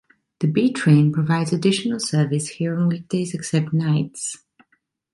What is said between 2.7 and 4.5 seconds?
on weekdays except nights.